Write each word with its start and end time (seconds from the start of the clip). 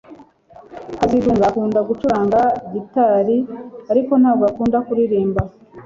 kazitunga 0.99 1.43
akunda 1.49 1.79
gucuranga 1.89 2.41
gitari 2.73 3.37
ariko 3.91 4.11
ntabwo 4.21 4.43
akunda 4.51 4.77
kuririmba 4.85 5.41